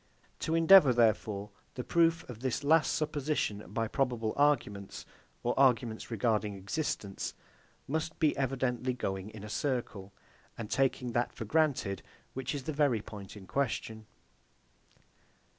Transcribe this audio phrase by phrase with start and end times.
[0.39, 5.05] To endeavour, therefore, the proof of this last supposition by probable arguments,
[5.43, 7.35] or arguments regarding existence,
[7.87, 10.11] must be evidently going in a circle,
[10.57, 12.01] and taking that for granted,
[12.33, 14.07] which is the very point in question.